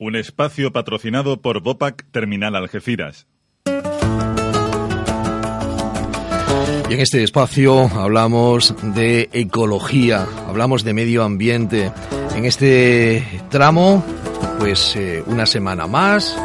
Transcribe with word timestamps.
Un 0.00 0.14
espacio 0.14 0.72
patrocinado 0.72 1.42
por 1.42 1.60
Bopac 1.60 2.04
Terminal 2.12 2.54
Algeciras. 2.54 3.26
Y 6.88 6.94
en 6.94 7.00
este 7.00 7.24
espacio 7.24 7.88
hablamos 7.88 8.76
de 8.94 9.28
ecología, 9.32 10.24
hablamos 10.46 10.84
de 10.84 10.94
medio 10.94 11.24
ambiente. 11.24 11.90
En 12.36 12.44
este 12.44 13.26
tramo, 13.50 14.04
pues 14.60 14.94
eh, 14.94 15.24
una 15.26 15.46
semana 15.46 15.88
más. 15.88 16.38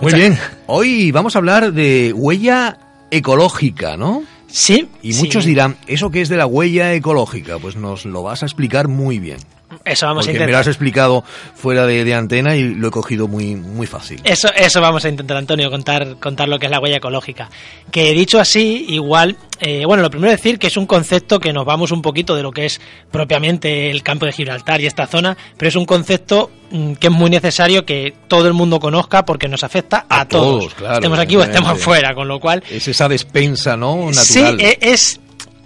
Muy 0.00 0.12
bien. 0.12 0.36
Hoy 0.66 1.12
vamos 1.12 1.36
a 1.36 1.38
hablar 1.38 1.72
de 1.72 2.12
huella 2.12 2.78
ecológica, 3.10 3.96
¿no? 3.96 4.24
Sí. 4.48 4.88
Y 5.02 5.14
muchos 5.14 5.44
dirán, 5.44 5.76
¿eso 5.86 6.10
qué 6.10 6.22
es 6.22 6.28
de 6.28 6.36
la 6.36 6.46
huella 6.46 6.94
ecológica? 6.94 7.58
Pues 7.58 7.76
nos 7.76 8.04
lo 8.04 8.22
vas 8.22 8.42
a 8.42 8.46
explicar 8.46 8.88
muy 8.88 9.18
bien. 9.18 9.38
Eso 9.84 10.06
vamos 10.06 10.26
Porque 10.26 10.30
a 10.30 10.32
intentar. 10.32 10.46
me 10.46 10.52
lo 10.52 10.58
has 10.58 10.66
explicado 10.66 11.24
fuera 11.54 11.86
de, 11.86 12.04
de 12.04 12.14
antena 12.14 12.56
y 12.56 12.74
lo 12.74 12.88
he 12.88 12.90
cogido 12.90 13.28
muy, 13.28 13.54
muy 13.56 13.86
fácil. 13.86 14.20
Eso, 14.24 14.48
eso 14.54 14.80
vamos 14.80 15.04
a 15.04 15.08
intentar, 15.08 15.36
Antonio, 15.36 15.70
contar, 15.70 16.16
contar 16.18 16.48
lo 16.48 16.58
que 16.58 16.66
es 16.66 16.72
la 16.72 16.80
huella 16.80 16.96
ecológica. 16.96 17.50
Que 17.90 18.12
dicho 18.12 18.40
así, 18.40 18.86
igual, 18.88 19.36
eh, 19.60 19.84
bueno, 19.86 20.02
lo 20.02 20.10
primero 20.10 20.30
decir 20.30 20.58
que 20.58 20.68
es 20.68 20.76
un 20.78 20.86
concepto 20.86 21.38
que 21.38 21.52
nos 21.52 21.66
vamos 21.66 21.90
un 21.92 22.00
poquito 22.00 22.34
de 22.34 22.42
lo 22.42 22.50
que 22.50 22.64
es 22.66 22.80
propiamente 23.10 23.90
el 23.90 24.02
campo 24.02 24.24
de 24.26 24.32
Gibraltar 24.32 24.80
y 24.80 24.86
esta 24.86 25.06
zona, 25.06 25.36
pero 25.56 25.68
es 25.68 25.76
un 25.76 25.84
concepto 25.84 26.50
mm, 26.70 26.94
que 26.94 27.08
es 27.08 27.12
muy 27.12 27.28
necesario 27.28 27.84
que 27.84 28.14
todo 28.28 28.46
el 28.48 28.54
mundo 28.54 28.80
conozca 28.80 29.24
porque 29.24 29.48
nos 29.48 29.64
afecta 29.64 30.06
a, 30.08 30.20
A 30.20 30.28
todos, 30.28 30.72
claro, 30.74 30.94
estemos 30.94 31.18
aquí 31.18 31.36
o 31.36 31.42
estemos 31.42 31.78
fuera, 31.80 32.14
con 32.14 32.26
lo 32.28 32.40
cual 32.40 32.62
Es 32.70 32.88
esa 32.88 33.08
despensa, 33.08 33.76
¿no? 33.76 34.08
Sí, 34.12 34.40
Natural. 34.40 34.60
e- 34.60 34.78
es, 34.80 35.20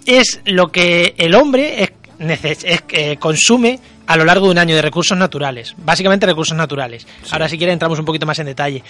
es 0.06 0.40
lo 0.44 0.72
que 0.72 1.14
el 1.18 1.34
hombre 1.34 1.82
es, 1.84 1.90
es, 2.30 2.64
eh, 2.64 3.16
consume 3.18 3.78
a 4.06 4.16
lo 4.16 4.24
largo 4.24 4.46
de 4.46 4.52
un 4.52 4.58
año 4.58 4.74
de 4.74 4.82
recursos 4.82 5.16
naturales, 5.16 5.74
básicamente 5.78 6.26
recursos 6.26 6.56
naturales. 6.56 7.06
Ahora 7.30 7.48
si 7.48 7.58
quiere 7.58 7.72
entramos 7.72 7.98
un 7.98 8.04
poquito 8.04 8.26
más 8.26 8.38
en 8.38 8.46
detalle. 8.46 8.82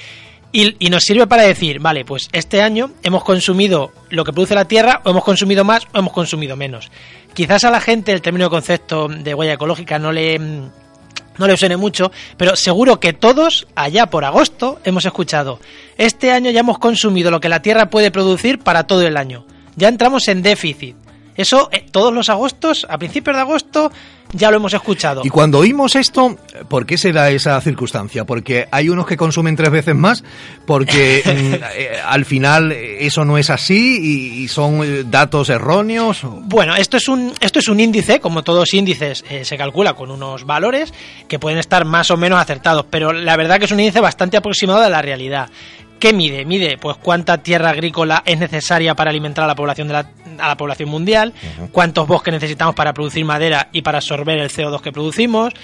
Y, 0.55 0.77
y 0.79 0.91
nos 0.91 1.05
sirve 1.05 1.27
para 1.27 1.45
decir, 1.45 1.81
vale, 1.81 2.05
pues 2.05 2.29
este 2.33 2.61
año 2.61 2.91
hemos 3.03 3.25
consumido 3.25 3.91
lo 4.11 4.23
que 4.23 4.35
produce 4.35 4.55
la 4.55 4.67
Tierra, 4.67 5.01
o 5.03 5.11
hemos 5.11 5.25
consumido 5.25 5.65
más, 5.65 5.87
o 5.95 5.99
hemos 5.99 6.13
consumido 6.13 6.57
menos. 6.57 6.91
Quizás 7.33 7.65
a 7.65 7.71
la 7.71 7.81
gente 7.81 8.13
el 8.13 8.21
término 8.21 8.47
de 8.47 8.51
concepto 8.51 9.09
de 9.09 9.35
huella 9.35 9.55
ecológica 9.55 9.99
no 9.99 10.13
le, 10.13 10.39
no 10.39 11.47
le 11.47 11.57
suene 11.57 11.79
mucho, 11.79 12.13
pero 12.37 12.55
seguro 12.57 13.01
que 13.01 13.15
todos, 13.15 13.67
allá 13.75 14.07
por 14.07 14.27
agosto, 14.27 14.79
hemos 14.85 15.07
escuchado, 15.07 15.59
este 15.97 16.33
año 16.33 16.51
ya 16.51 16.61
hemos 16.61 16.79
consumido 16.79 17.31
lo 17.31 17.41
que 17.41 17.49
la 17.49 17.63
Tierra 17.63 17.89
puede 17.89 18.11
producir 18.11 18.59
para 18.59 18.87
todo 18.87 19.03
el 19.03 19.17
año. 19.17 19.47
Ya 19.77 19.89
entramos 19.89 20.29
en 20.29 20.43
déficit. 20.43 20.97
Eso 21.37 21.69
eh, 21.73 21.85
todos 21.91 22.13
los 22.13 22.29
agostos, 22.29 22.87
a 22.89 22.99
principios 22.99 23.37
de 23.37 23.43
agosto, 23.43 23.91
ya 24.35 24.51
lo 24.51 24.57
hemos 24.57 24.73
escuchado. 24.73 25.23
Y 25.25 25.29
cuando 25.31 25.59
oímos 25.59 25.95
esto, 25.97 26.37
¿por 26.69 26.87
qué 26.87 26.97
se 26.97 27.13
da 27.13 27.31
esa 27.31 27.61
circunstancia? 27.61 28.25
Porque 28.25 28.67
hay 28.71 28.89
unos 28.89 29.07
que 29.07 29.17
consumen 29.17 29.57
tres 29.57 29.71
veces 29.71 29.95
más, 29.95 30.25
porque 30.67 31.23
mm, 31.27 31.65
eh, 31.79 31.91
al 32.05 32.25
final 32.25 32.73
eh, 32.73 33.05
eso 33.07 33.25
no 33.25 33.37
es 33.39 33.51
así 33.51 33.99
y, 34.01 34.43
y 34.45 34.49
son 34.49 34.83
eh, 34.83 35.05
datos 35.07 35.49
erróneos. 35.51 36.25
o- 36.25 36.41
Bueno, 36.45 36.75
esto 36.77 36.97
es 36.97 37.09
un 37.09 37.33
esto 37.41 37.59
es 37.59 37.69
un 37.69 37.81
índice, 37.81 38.21
como 38.21 38.43
todos 38.43 38.73
índices 38.75 39.25
se 39.43 39.57
calcula 39.59 39.95
con 39.95 40.11
unos 40.11 40.45
valores 40.45 40.93
que 41.29 41.39
pueden 41.39 41.59
estar 41.59 41.85
más 41.85 42.11
o 42.11 42.17
menos 42.17 42.41
acertados, 42.41 42.87
pero 42.91 43.13
la 43.13 43.37
verdad 43.37 43.59
que 43.59 43.67
es 43.67 43.73
un 43.73 43.81
índice 43.81 44.01
bastante 44.01 44.37
aproximado 44.37 44.81
de 44.81 44.91
la 44.91 45.03
realidad. 45.03 45.51
¿Qué 45.99 46.13
mide? 46.13 46.45
Mide 46.45 46.79
pues 46.79 46.97
cuánta 46.97 47.39
tierra 47.39 47.71
agrícola 47.71 48.23
es 48.27 48.37
necesaria 48.37 48.97
para 48.97 49.11
alimentar 49.11 49.45
a 49.45 49.47
la 49.47 49.55
población 49.55 49.87
de 49.87 49.93
la, 49.95 50.11
a 50.43 50.49
la 50.49 50.57
población 50.57 50.89
mundial, 50.89 51.33
cuántos 51.71 52.07
bosques 52.07 52.35
necesitamos 52.35 52.75
para 52.75 52.93
producir 52.93 53.25
madera 53.25 53.69
y 53.73 53.83
para 53.83 53.99
absorber 53.99 54.39
el 54.39 54.51
CO2 54.51 54.81
que 54.81 54.93
producimos, 54.93 55.55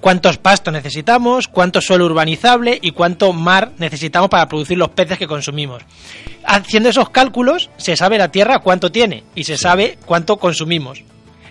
cuántos 0.00 0.38
pastos 0.38 0.72
necesitamos, 0.72 1.48
cuánto 1.48 1.80
suelo 1.80 2.06
urbanizable 2.06 2.78
y 2.80 2.90
cuánto 2.90 3.32
mar 3.32 3.72
necesitamos 3.78 4.28
para 4.28 4.46
producir 4.46 4.78
los 4.78 4.90
peces 4.90 5.18
que 5.18 5.26
consumimos. 5.26 5.82
Haciendo 6.44 6.88
esos 6.88 7.10
cálculos, 7.10 7.70
se 7.76 7.96
sabe 7.96 8.18
la 8.18 8.30
Tierra 8.30 8.58
cuánto 8.58 8.92
tiene 8.92 9.24
y 9.34 9.44
se 9.44 9.56
sabe 9.56 9.98
cuánto 10.04 10.36
consumimos. 10.36 11.02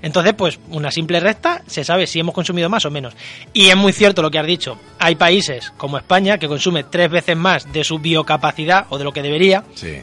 Entonces, 0.01 0.34
pues 0.34 0.59
una 0.69 0.91
simple 0.91 1.19
recta 1.19 1.62
se 1.68 1.84
sabe 1.84 2.07
si 2.07 2.19
hemos 2.19 2.34
consumido 2.34 2.69
más 2.69 2.86
o 2.86 2.91
menos. 2.91 3.16
Y 3.53 3.68
es 3.68 3.75
muy 3.75 3.91
cierto 3.91 4.22
lo 4.22 4.31
que 4.31 4.40
has 4.40 4.46
dicho. 4.46 4.78
Hay 4.97 5.16
países 5.16 5.74
como 5.78 5.97
España 5.97 6.38
que 6.38 6.47
consume 6.47 6.86
tres 6.86 7.09
veces 7.09 7.36
más 7.36 7.72
de 7.72 7.84
su 7.84 8.00
biocapacidad 8.00 8.86
o 8.90 8.97
de 8.97 9.03
lo 9.03 9.12
que 9.12 9.22
debería. 9.22 9.63
Sí. 9.75 9.97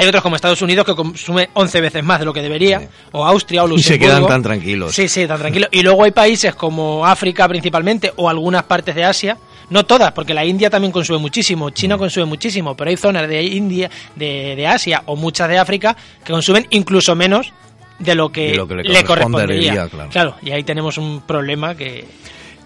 Hay 0.00 0.06
otros 0.08 0.22
como 0.22 0.36
Estados 0.36 0.62
Unidos 0.62 0.86
que 0.86 0.94
consume 0.94 1.50
11 1.52 1.80
veces 1.80 2.02
más 2.02 2.18
de 2.18 2.24
lo 2.24 2.32
que 2.32 2.40
debería. 2.40 2.80
Sí. 2.80 2.86
O 3.12 3.24
Austria 3.26 3.64
o 3.64 3.66
Y 3.66 3.70
Luxemburgo. 3.70 4.06
se 4.06 4.10
quedan 4.18 4.26
tan 4.26 4.42
tranquilos. 4.42 4.94
Sí, 4.94 5.08
sí, 5.08 5.26
tan 5.26 5.38
tranquilo. 5.38 5.66
Y 5.70 5.82
luego 5.82 6.04
hay 6.04 6.10
países 6.12 6.54
como 6.54 7.04
África 7.06 7.46
principalmente 7.48 8.12
o 8.16 8.28
algunas 8.28 8.62
partes 8.64 8.94
de 8.94 9.04
Asia, 9.04 9.36
no 9.68 9.84
todas, 9.84 10.12
porque 10.12 10.32
la 10.34 10.44
India 10.44 10.70
también 10.70 10.90
consume 10.90 11.18
muchísimo, 11.18 11.68
Mm. 11.68 11.72
China 11.72 11.98
consume 11.98 12.24
muchísimo, 12.26 12.74
pero 12.76 12.90
hay 12.90 12.96
zonas 12.96 13.28
de 13.28 13.42
India, 13.42 13.90
de, 14.16 14.54
de 14.56 14.66
Asia 14.66 15.02
o 15.06 15.16
muchas 15.16 15.48
de 15.48 15.58
África 15.58 15.96
que 16.24 16.32
consumen 16.32 16.66
incluso 16.70 17.14
menos 17.14 17.52
de 17.98 18.14
lo 18.14 18.30
que, 18.32 18.52
De 18.52 18.56
lo 18.56 18.66
que 18.66 18.76
le 18.76 18.82
le 18.84 19.04
correspondería, 19.04 19.74
correspondería. 19.74 20.10
claro. 20.10 20.36
y 20.42 20.50
ahí 20.52 20.64
tenemos 20.64 20.96
un 20.96 21.20
problema 21.20 21.74
que... 21.74 22.06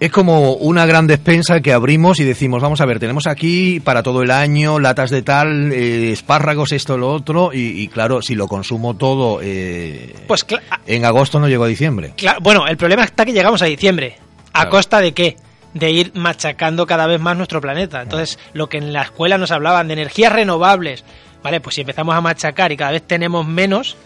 Es 0.01 0.11
como 0.11 0.55
una 0.55 0.87
gran 0.87 1.07
despensa 1.07 1.61
que 1.61 1.73
abrimos 1.73 2.19
y 2.21 2.25
decimos, 2.25 2.61
vamos 2.61 2.81
a 2.81 2.85
ver, 2.87 2.99
tenemos 2.99 3.27
aquí 3.27 3.81
para 3.81 4.03
todo 4.03 4.23
el 4.23 4.31
año 4.31 4.79
latas 4.79 5.09
de 5.11 5.23
tal, 5.23 5.73
eh, 5.73 6.13
espárragos, 6.13 6.73
esto, 6.73 6.99
lo 6.99 7.11
otro, 7.13 7.53
y, 7.55 7.81
y 7.81 7.89
claro, 7.89 8.21
si 8.21 8.35
lo 8.35 8.47
consumo 8.49 8.95
todo 8.95 9.41
eh, 9.43 10.15
Pues 10.27 10.45
en 10.87 11.05
agosto 11.05 11.39
no 11.41 11.49
llego 11.49 11.65
a 11.65 11.69
diciembre. 11.69 12.13
Bueno, 12.43 12.67
el 12.67 12.77
problema 12.77 13.05
está 13.05 13.25
que 13.25 13.33
llegamos 13.33 13.63
a 13.63 13.67
diciembre. 13.67 14.17
¿A 14.53 14.53
Claro. 14.63 14.71
costa 14.71 15.01
de 15.01 15.13
qué? 15.13 15.37
De 15.73 15.91
ir 15.91 16.13
machacando 16.15 16.87
cada 16.87 17.07
vez 17.07 17.21
más 17.21 17.37
nuestro 17.37 17.61
planeta. 17.61 18.03
Entonces, 18.03 18.39
lo 18.53 18.69
que 18.69 18.79
en 18.79 18.93
la 18.93 19.03
escuela 19.03 19.39
nos 19.39 19.51
hablaban 19.53 19.87
de 19.89 19.95
energías 19.95 20.33
renovables, 20.33 21.05
¿vale? 21.43 21.61
Pues 21.61 21.77
si 21.77 21.81
empezamos 21.81 22.15
a 22.15 22.21
machacar 22.21 22.71
y 22.73 22.77
cada 22.77 22.91
vez 22.93 23.03
tenemos 23.03 23.47
menos, 23.47 23.97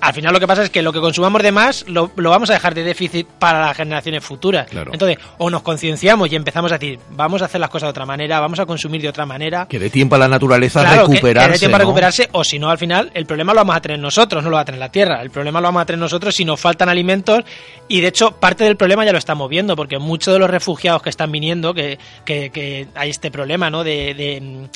al 0.00 0.14
final 0.14 0.32
lo 0.32 0.40
que 0.40 0.46
pasa 0.46 0.62
es 0.62 0.70
que 0.70 0.82
lo 0.82 0.92
que 0.92 1.00
consumamos 1.00 1.42
de 1.42 1.52
más 1.52 1.84
lo, 1.88 2.10
lo 2.16 2.30
vamos 2.30 2.50
a 2.50 2.54
dejar 2.54 2.74
de 2.74 2.84
déficit 2.84 3.26
para 3.26 3.60
las 3.66 3.76
generaciones 3.76 4.24
futuras. 4.24 4.66
Claro. 4.68 4.92
Entonces, 4.92 5.18
o 5.38 5.50
nos 5.50 5.62
concienciamos 5.62 6.30
y 6.30 6.36
empezamos 6.36 6.70
a 6.72 6.78
decir, 6.78 6.98
vamos 7.10 7.42
a 7.42 7.46
hacer 7.46 7.60
las 7.60 7.70
cosas 7.70 7.88
de 7.88 7.90
otra 7.90 8.06
manera, 8.06 8.40
vamos 8.40 8.58
a 8.60 8.66
consumir 8.66 9.00
de 9.02 9.08
otra 9.08 9.26
manera. 9.26 9.66
Que 9.68 9.78
dé 9.78 9.90
tiempo 9.90 10.14
a 10.16 10.18
la 10.18 10.28
naturaleza 10.28 10.80
a 10.80 10.84
Claro, 10.84 11.06
recuperarse. 11.08 11.48
que 11.48 11.52
dé 11.54 11.58
tiempo 11.58 11.76
a 11.76 11.78
recuperarse, 11.80 12.28
o 12.32 12.44
si 12.44 12.58
no, 12.58 12.70
al 12.70 12.78
final, 12.78 13.10
el 13.14 13.26
problema 13.26 13.52
lo 13.52 13.60
vamos 13.60 13.76
a 13.76 13.80
tener 13.80 13.98
nosotros, 13.98 14.42
no 14.44 14.50
lo 14.50 14.56
va 14.56 14.62
a 14.62 14.64
tener 14.64 14.78
la 14.80 14.90
Tierra. 14.90 15.20
El 15.22 15.30
problema 15.30 15.60
lo 15.60 15.68
vamos 15.68 15.82
a 15.82 15.86
tener 15.86 15.98
nosotros 16.00 16.34
si 16.34 16.44
nos 16.44 16.60
faltan 16.60 16.88
alimentos. 16.88 17.42
Y 17.88 18.00
de 18.00 18.08
hecho, 18.08 18.32
parte 18.32 18.64
del 18.64 18.76
problema 18.76 19.04
ya 19.04 19.12
lo 19.12 19.18
estamos 19.18 19.48
viendo, 19.48 19.76
porque 19.76 19.98
muchos 19.98 20.32
de 20.34 20.40
los 20.40 20.50
refugiados 20.50 21.02
que 21.02 21.10
están 21.10 21.30
viniendo, 21.32 21.74
que, 21.74 21.98
que, 22.24 22.50
que 22.50 22.86
hay 22.94 23.10
este 23.10 23.30
problema 23.30 23.70
¿no? 23.70 23.84
de, 23.84 24.14
de, 24.14 24.68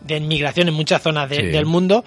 de 0.00 0.16
inmigración 0.16 0.68
en 0.68 0.74
muchas 0.74 1.02
zonas 1.02 1.28
de- 1.30 1.36
Sí. 1.36 1.46
del 1.46 1.66
mundo. 1.66 2.04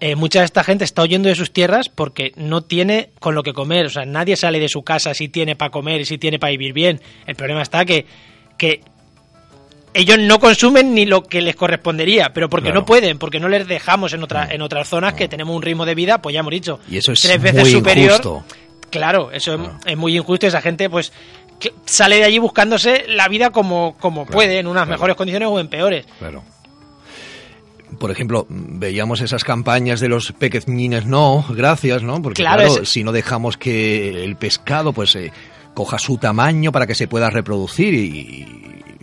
Eh, 0.00 0.14
mucha 0.14 0.40
de 0.40 0.44
esta 0.44 0.62
gente 0.64 0.84
está 0.84 1.02
huyendo 1.02 1.28
de 1.28 1.34
sus 1.34 1.52
tierras 1.52 1.88
porque 1.88 2.32
no 2.36 2.60
tiene 2.62 3.10
con 3.18 3.34
lo 3.34 3.42
que 3.42 3.52
comer. 3.52 3.86
O 3.86 3.90
sea, 3.90 4.04
nadie 4.04 4.36
sale 4.36 4.58
de 4.60 4.68
su 4.68 4.82
casa 4.82 5.14
si 5.14 5.28
tiene 5.28 5.56
para 5.56 5.70
comer 5.70 6.00
y 6.02 6.04
si 6.04 6.18
tiene 6.18 6.38
para 6.38 6.50
vivir 6.50 6.72
bien. 6.72 7.00
El 7.26 7.34
problema 7.34 7.62
está 7.62 7.84
que, 7.84 8.04
que 8.58 8.82
ellos 9.94 10.18
no 10.18 10.38
consumen 10.38 10.94
ni 10.94 11.06
lo 11.06 11.22
que 11.22 11.40
les 11.40 11.56
correspondería, 11.56 12.30
pero 12.34 12.50
porque 12.50 12.66
Claro. 12.66 12.80
no 12.80 12.86
pueden, 12.86 13.18
porque 13.18 13.40
no 13.40 13.48
les 13.48 13.66
dejamos 13.66 14.12
en, 14.12 14.22
otra, 14.22 14.46
en 14.50 14.60
otras 14.60 14.86
zonas 14.88 15.14
que 15.14 15.28
tenemos 15.28 15.56
un 15.56 15.62
ritmo 15.62 15.86
de 15.86 15.94
vida, 15.94 16.20
pues 16.20 16.34
ya 16.34 16.40
hemos 16.40 16.50
dicho, 16.50 16.78
Y 16.90 16.98
eso 16.98 17.12
es 17.12 17.22
tres 17.22 17.40
veces 17.40 17.62
muy 17.62 17.70
superior. 17.72 18.10
injusto. 18.10 18.44
Claro, 18.90 19.30
eso 19.32 19.54
es- 19.54 19.60
Claro. 19.60 19.78
es, 19.86 19.96
muy 19.96 20.14
injusto 20.16 20.46
esa 20.46 20.60
gente 20.60 20.90
pues 20.90 21.12
que 21.58 21.72
sale 21.86 22.16
de 22.16 22.24
allí 22.24 22.38
buscándose 22.38 23.04
la 23.08 23.28
vida 23.28 23.48
como, 23.50 23.96
como 23.98 24.26
puede, 24.26 24.58
en 24.58 24.66
unas 24.66 24.86
mejores 24.86 25.16
condiciones 25.16 25.48
o 25.50 25.58
en 25.58 25.68
peores. 25.68 26.04
Claro. 26.18 26.44
Por 27.98 28.10
ejemplo, 28.10 28.46
veíamos 28.48 29.20
esas 29.20 29.44
campañas 29.44 30.00
de 30.00 30.08
los 30.08 30.32
pequeñines 30.32 31.06
no, 31.06 31.44
gracias, 31.50 32.02
¿no? 32.02 32.20
Porque 32.22 32.42
Claro, 32.42 32.62
claro, 32.64 32.82
es- 32.82 32.88
si 32.88 33.02
no 33.04 33.12
dejamos 33.12 33.56
que 33.56 34.24
el 34.24 34.36
pescado 34.36 34.92
pues 34.92 35.14
eh, 35.16 35.32
coja 35.74 35.98
su 35.98 36.18
tamaño 36.18 36.72
para 36.72 36.86
que 36.86 36.94
se 36.94 37.08
pueda 37.08 37.30
reproducir 37.30 37.92
y, 37.94 38.46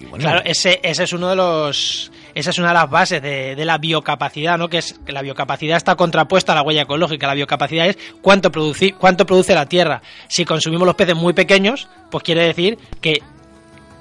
bueno, 0.10 0.24
Claro, 0.24 0.42
ese, 0.46 0.80
ese 0.84 1.04
es 1.04 1.14
uno 1.14 1.30
de 1.30 1.36
los. 1.36 2.12
Esa 2.36 2.50
es 2.50 2.58
una 2.58 2.70
de 2.70 2.74
las 2.74 2.90
bases 2.90 3.22
de, 3.22 3.56
de 3.56 3.66
la 3.66 3.78
biocapacidad, 3.78 4.58
¿no? 4.58 4.68
Que 4.68 4.80
es 4.80 5.00
que 5.06 5.12
la 5.12 5.22
biocapacidad 5.22 5.78
está 5.78 5.96
contrapuesta 5.96 6.52
a 6.52 6.56
la 6.56 6.62
huella 6.64 6.82
ecológica. 6.82 7.28
La 7.28 7.36
biocapacidad 7.36 7.88
es 7.88 7.98
cuánto, 8.24 8.52
produci- 8.52 8.96
cuánto 8.98 9.26
produce 9.28 9.54
la 9.54 9.68
Tierra. 9.68 10.02
Si 10.30 10.44
consumimos 10.44 10.88
los 10.88 10.96
peces 10.96 11.16
muy 11.16 11.34
pequeños, 11.34 11.88
pues 12.10 12.24
quiere 12.24 12.42
decir 12.48 12.80
que 13.02 13.22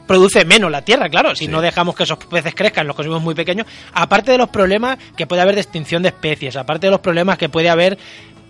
produce 0.06 0.44
menos 0.44 0.70
la 0.70 0.82
Tierra, 0.82 1.08
claro. 1.08 1.34
Si 1.34 1.46
Sí. 1.46 1.50
no 1.50 1.60
dejamos 1.60 1.94
que 1.94 2.02
esos 2.04 2.18
peces 2.18 2.54
crezcan, 2.54 2.86
los 2.86 2.96
consumimos 2.96 3.22
muy 3.22 3.34
pequeños. 3.34 3.66
Aparte 3.92 4.32
de 4.32 4.38
los 4.38 4.48
problemas 4.48 4.98
que 5.16 5.26
puede 5.26 5.42
haber 5.42 5.54
de 5.54 5.60
extinción 5.62 6.02
de 6.02 6.08
especies, 6.10 6.56
aparte 6.56 6.86
de 6.86 6.90
los 6.90 7.00
problemas 7.00 7.38
que 7.38 7.48
puede 7.48 7.68
haber 7.70 7.98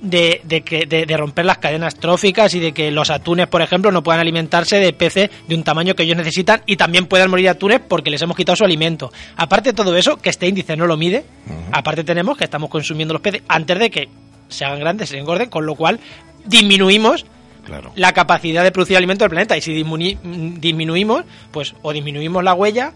de, 0.00 0.40
de, 0.42 0.62
que, 0.62 0.84
de, 0.86 1.06
de 1.06 1.16
romper 1.16 1.44
las 1.44 1.58
cadenas 1.58 1.94
tróficas 1.94 2.52
y 2.54 2.58
de 2.60 2.72
que 2.72 2.90
los 2.90 3.08
atunes, 3.10 3.46
por 3.46 3.62
ejemplo, 3.62 3.92
no 3.92 4.02
puedan 4.02 4.20
alimentarse 4.20 4.78
de 4.80 4.92
peces 4.92 5.30
de 5.46 5.54
un 5.54 5.62
tamaño 5.62 5.94
que 5.94 6.02
ellos 6.02 6.16
necesitan 6.16 6.62
y 6.66 6.76
también 6.76 7.06
puedan 7.06 7.30
morir 7.30 7.48
atunes 7.48 7.80
porque 7.86 8.10
les 8.10 8.20
hemos 8.20 8.36
quitado 8.36 8.56
su 8.56 8.64
alimento. 8.64 9.12
Aparte 9.36 9.70
de 9.70 9.74
todo 9.74 9.96
eso, 9.96 10.16
que 10.16 10.30
este 10.30 10.48
índice 10.48 10.76
no 10.76 10.86
lo 10.88 10.96
mide, 10.96 11.24
aparte 11.70 12.02
tenemos 12.02 12.36
que 12.36 12.42
estamos 12.42 12.68
consumiendo 12.68 13.14
los 13.14 13.22
peces 13.22 13.42
antes 13.46 13.78
de 13.78 13.90
que 13.92 14.08
se 14.48 14.64
hagan 14.64 14.80
grandes, 14.80 15.08
se 15.10 15.18
engorden, 15.18 15.48
con 15.48 15.66
lo 15.66 15.76
cual 15.76 16.00
disminuimos 16.46 17.24
Claro. 17.64 17.92
la 17.96 18.12
capacidad 18.12 18.62
de 18.64 18.72
producir 18.72 18.96
alimento 18.96 19.24
del 19.24 19.30
planeta. 19.30 19.56
Y 19.56 19.60
si 19.60 19.72
disminu- 19.84 20.18
disminuimos, 20.60 21.24
pues 21.50 21.74
o 21.82 21.92
disminuimos 21.92 22.42
la 22.44 22.54
huella 22.54 22.92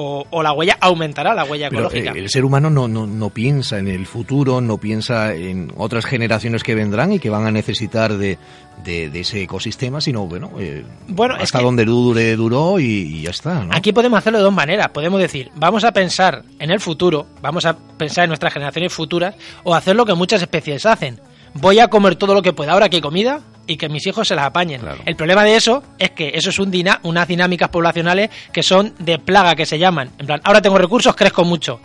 o, 0.00 0.24
o 0.30 0.42
la 0.44 0.52
huella 0.52 0.76
aumentará, 0.80 1.34
la 1.34 1.44
huella 1.44 1.66
ecológica. 1.68 2.12
eh, 2.12 2.18
el 2.20 2.30
ser 2.30 2.44
humano 2.44 2.70
no, 2.70 2.86
no, 2.86 3.04
no 3.06 3.30
piensa 3.30 3.78
en 3.78 3.88
el 3.88 4.06
futuro, 4.06 4.60
no 4.60 4.78
piensa 4.78 5.34
en 5.34 5.72
otras 5.76 6.04
generaciones 6.06 6.62
que 6.62 6.76
vendrán 6.76 7.12
y 7.12 7.18
que 7.18 7.30
van 7.30 7.46
a 7.46 7.50
necesitar 7.50 8.16
de, 8.16 8.38
de, 8.84 9.10
de 9.10 9.20
ese 9.20 9.42
ecosistema, 9.42 10.00
sino, 10.00 10.24
bueno, 10.26 10.52
eh, 10.60 10.84
Bueno, 11.08 11.34
hasta 11.40 11.60
donde 11.60 11.84
dure, 11.84 12.36
duró 12.36 12.78
y, 12.78 12.84
y 12.84 13.22
ya 13.22 13.30
está, 13.30 13.64
¿no? 13.64 13.74
Aquí 13.74 13.92
podemos 13.92 14.18
hacerlo 14.18 14.38
de 14.38 14.44
dos 14.44 14.54
maneras. 14.54 14.88
Podemos 14.90 15.20
decir, 15.20 15.50
vamos 15.56 15.82
a 15.82 15.90
pensar 15.90 16.44
en 16.60 16.70
el 16.70 16.78
futuro, 16.78 17.26
vamos 17.42 17.64
a 17.66 17.76
pensar 17.76 18.22
en 18.24 18.28
nuestras 18.30 18.52
generaciones 18.52 18.92
futuras, 18.92 19.34
o 19.64 19.74
hacer 19.74 19.96
lo 19.96 20.06
que 20.06 20.14
muchas 20.14 20.40
especies 20.40 20.86
hacen. 20.86 21.18
Voy 21.54 21.80
a 21.80 21.88
comer 21.88 22.14
todo 22.14 22.34
lo 22.34 22.42
que 22.42 22.52
pueda 22.52 22.72
ahora 22.72 22.88
que 22.88 22.96
hay 22.96 23.02
comida 23.02 23.40
y 23.68 23.76
que 23.76 23.88
mis 23.88 24.04
hijos 24.08 24.26
se 24.26 24.34
las 24.34 24.46
apañen. 24.46 24.80
Claro. 24.80 24.98
El 25.06 25.14
problema 25.14 25.44
de 25.44 25.54
eso 25.54 25.82
es 25.98 26.10
que 26.10 26.32
eso 26.34 26.50
es 26.50 26.58
un 26.58 26.70
dina- 26.72 26.98
unas 27.04 27.28
dinámicas 27.28 27.68
poblacionales 27.68 28.30
que 28.52 28.64
son 28.64 28.94
de 28.98 29.18
plaga, 29.20 29.54
que 29.54 29.66
se 29.66 29.78
llaman. 29.78 30.10
En 30.18 30.26
plan, 30.26 30.40
ahora 30.42 30.60
tengo 30.60 30.76
recursos, 30.78 31.14
crezco 31.14 31.44
mucho. 31.44 31.78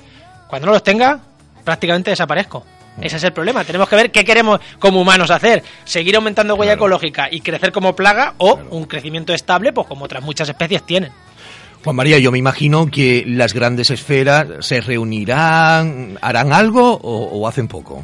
Cuando 0.47 0.65
no 0.67 0.71
los 0.73 0.83
tenga, 0.83 1.19
prácticamente 1.63 2.09
desaparezco. 2.09 2.65
Ese 3.01 3.17
es 3.17 3.23
el 3.23 3.33
problema. 3.33 3.63
Tenemos 3.63 3.89
que 3.89 3.95
ver 3.95 4.11
qué 4.11 4.23
queremos 4.23 4.59
como 4.79 5.01
humanos 5.01 5.31
hacer. 5.31 5.63
Seguir 5.83 6.15
aumentando 6.15 6.53
huella 6.55 6.73
Claro. 6.73 6.85
ecológica 6.85 7.27
y 7.31 7.41
crecer 7.41 7.71
como 7.71 7.95
plaga 7.95 8.35
o 8.37 8.59
un 8.69 8.85
crecimiento 8.85 9.33
estable, 9.33 9.73
pues 9.73 9.87
como 9.87 10.05
otras 10.05 10.23
muchas 10.23 10.47
especies 10.49 10.83
tienen. 10.85 11.11
Juan 11.83 11.95
María, 11.95 12.19
yo 12.19 12.31
me 12.31 12.37
imagino 12.37 12.85
que 12.85 13.23
las 13.27 13.53
grandes 13.53 13.89
esferas 13.89 14.45
se 14.61 14.79
reunirán, 14.79 16.17
harán 16.21 16.53
algo 16.53 16.93
o, 16.93 17.39
o 17.39 17.47
hacen 17.47 17.67
poco. 17.67 18.03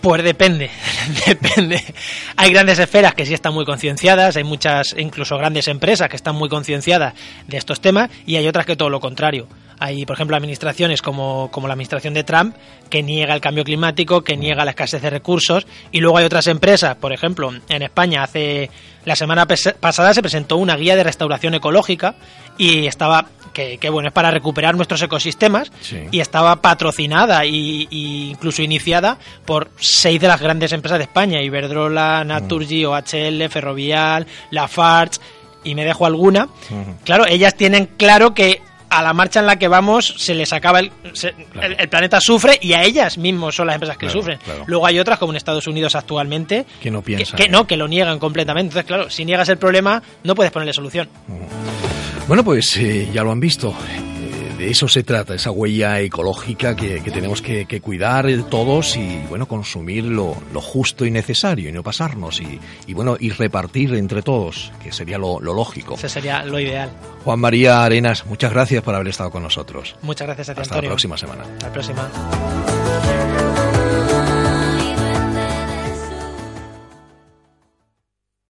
Pues 0.00 0.22
depende, 0.22 0.70
depende. 1.26 1.82
Hay 2.36 2.52
grandes 2.52 2.78
esferas 2.78 3.14
que 3.14 3.24
sí 3.24 3.34
están 3.34 3.54
muy 3.54 3.64
concienciadas, 3.64 4.36
hay 4.36 4.44
muchas, 4.44 4.94
incluso 4.98 5.36
grandes 5.38 5.68
empresas 5.68 6.08
que 6.08 6.16
están 6.16 6.36
muy 6.36 6.48
concienciadas 6.48 7.14
de 7.46 7.56
estos 7.56 7.80
temas 7.80 8.10
y 8.26 8.36
hay 8.36 8.46
otras 8.46 8.66
que 8.66 8.76
todo 8.76 8.90
lo 8.90 9.00
contrario. 9.00 9.48
Hay, 9.78 10.06
por 10.06 10.14
ejemplo, 10.14 10.36
administraciones 10.36 11.02
como, 11.02 11.50
como 11.50 11.68
la 11.68 11.74
administración 11.74 12.14
de 12.14 12.24
Trump 12.24 12.56
que 12.88 13.02
niega 13.02 13.34
el 13.34 13.40
cambio 13.40 13.64
climático, 13.64 14.22
que 14.22 14.36
niega 14.36 14.64
la 14.64 14.70
escasez 14.70 15.02
de 15.02 15.10
recursos 15.10 15.66
y 15.90 16.00
luego 16.00 16.18
hay 16.18 16.24
otras 16.24 16.46
empresas, 16.46 16.96
por 16.96 17.12
ejemplo, 17.12 17.52
en 17.68 17.82
España 17.82 18.22
hace 18.22 18.70
la 19.04 19.14
semana 19.14 19.46
pasada 19.46 20.14
se 20.14 20.20
presentó 20.20 20.56
una 20.56 20.76
guía 20.76 20.96
de 20.96 21.04
restauración 21.04 21.54
ecológica 21.54 22.16
y 22.58 22.86
estaba 22.86 23.26
que, 23.56 23.78
que, 23.78 23.88
bueno 23.88 24.08
es 24.08 24.12
para 24.12 24.30
recuperar 24.30 24.74
nuestros 24.76 25.00
ecosistemas 25.00 25.72
Sí. 25.80 25.98
y 26.10 26.20
estaba 26.20 26.56
patrocinada 26.60 27.46
y, 27.46 27.88
y 27.90 28.30
incluso 28.32 28.60
iniciada 28.62 29.16
por 29.46 29.70
seis 29.78 30.20
de 30.20 30.28
las 30.28 30.40
grandes 30.42 30.72
empresas 30.72 30.98
de 30.98 31.04
España, 31.04 31.40
Iberdrola, 31.40 32.22
Naturgy, 32.24 32.84
OHL, 32.84 33.48
Ferrovial, 33.48 34.26
Lafarge, 34.50 35.18
y 35.64 35.74
me 35.74 35.84
dejo 35.86 36.04
alguna. 36.04 36.48
Claro, 37.04 37.24
ellas 37.26 37.54
tienen 37.56 37.86
claro 37.96 38.34
que 38.34 38.60
a 38.88 39.02
la 39.02 39.12
marcha 39.12 39.40
en 39.40 39.46
la 39.46 39.56
que 39.58 39.66
vamos 39.66 40.14
se 40.16 40.32
les 40.34 40.52
acaba 40.52 40.78
el, 40.78 40.92
se- 41.12 41.32
Claro. 41.50 41.66
el, 41.66 41.76
el 41.80 41.88
planeta 41.88 42.20
sufre 42.20 42.56
y 42.62 42.72
a 42.74 42.84
ellas 42.84 43.18
mismos 43.18 43.56
son 43.56 43.66
las 43.66 43.74
empresas 43.74 43.96
que 43.96 44.06
Claro, 44.06 44.20
sufren. 44.20 44.38
claro. 44.44 44.62
Luego 44.68 44.86
hay 44.86 45.00
otras 45.00 45.18
como 45.18 45.32
en 45.32 45.36
Estados 45.38 45.66
Unidos 45.66 45.96
actualmente 45.96 46.64
Que 46.80 46.90
no 46.92 47.02
piensan. 47.02 47.36
que, 47.36 47.44
que 47.44 47.48
no, 47.50 47.66
que 47.66 47.76
lo 47.76 47.88
niegan 47.88 48.20
completamente. 48.20 48.68
Entonces, 48.68 48.86
claro, 48.86 49.10
si 49.10 49.24
niegas 49.24 49.48
el 49.48 49.58
problema 49.58 50.00
no 50.22 50.34
puedes 50.36 50.52
ponerle 50.52 50.72
solución. 50.72 51.08
Bueno, 52.28 52.42
pues 52.42 52.76
eh, 52.76 53.08
ya 53.12 53.22
lo 53.22 53.30
han 53.30 53.38
visto. 53.40 53.70
Eh, 53.70 54.54
de 54.58 54.70
eso 54.70 54.88
se 54.88 55.02
trata, 55.04 55.34
esa 55.34 55.50
huella 55.50 56.00
ecológica 56.00 56.74
que, 56.74 57.00
que 57.02 57.10
tenemos 57.10 57.40
que, 57.40 57.66
que 57.66 57.80
cuidar 57.80 58.26
todos 58.50 58.96
y, 58.96 59.20
bueno, 59.28 59.46
consumir 59.46 60.04
lo, 60.04 60.36
lo 60.52 60.60
justo 60.60 61.04
y 61.04 61.10
necesario 61.10 61.68
y 61.68 61.72
no 61.72 61.82
pasarnos 61.82 62.40
y, 62.40 62.58
y, 62.86 62.94
bueno, 62.94 63.16
y 63.20 63.30
repartir 63.30 63.94
entre 63.94 64.22
todos, 64.22 64.72
que 64.82 64.92
sería 64.92 65.18
lo, 65.18 65.40
lo 65.40 65.54
lógico. 65.54 65.94
Ese 65.94 66.08
sería 66.08 66.44
lo 66.44 66.58
ideal. 66.58 66.90
Juan 67.24 67.38
María 67.38 67.84
Arenas, 67.84 68.26
muchas 68.26 68.52
gracias 68.52 68.82
por 68.82 68.94
haber 68.94 69.08
estado 69.08 69.30
con 69.30 69.42
nosotros. 69.42 69.94
Muchas 70.02 70.26
gracias 70.26 70.48
a 70.48 70.54
ti, 70.54 70.62
Hasta 70.62 70.76
la 70.76 70.82
próxima 70.82 71.16
semana. 71.16 71.42
Hasta 71.44 71.66
la 71.66 71.72
próxima. 71.72 73.55